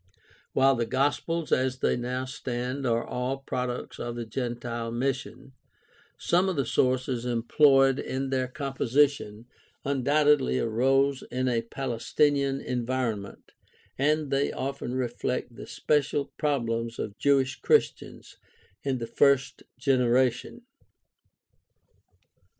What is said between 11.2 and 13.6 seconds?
in a Palestinian environment,